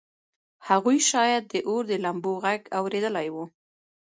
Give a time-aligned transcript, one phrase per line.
[0.67, 3.35] هغوی شاید د اور د لمبو غږ اورېدلی و